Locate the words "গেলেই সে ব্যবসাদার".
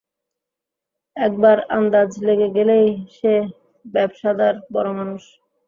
2.55-4.55